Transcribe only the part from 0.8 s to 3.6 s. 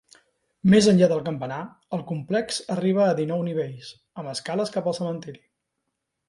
enllà del campanar, el complex arriba a dinou